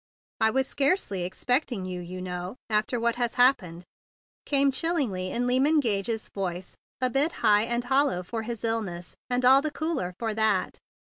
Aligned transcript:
"I 0.39 0.49
was 0.49 0.67
scarcely 0.67 1.21
expecting 1.21 1.85
you, 1.85 2.01
you 2.01 2.23
know, 2.23 2.55
after 2.71 2.99
what 2.99 3.17
has 3.17 3.35
happened," 3.35 3.83
came 4.47 4.71
chillingly 4.71 5.29
in 5.29 5.45
Lyman 5.45 5.79
Gage's 5.79 6.27
voice, 6.29 6.75
a 6.99 7.07
bit 7.11 7.33
high 7.45 7.65
and 7.65 7.83
hollow 7.83 8.23
from 8.23 8.45
his 8.45 8.63
illness, 8.63 9.15
and 9.29 9.45
all 9.45 9.61
the 9.61 9.69
cooler 9.69 10.15
for 10.17 10.33
that. 10.33 10.79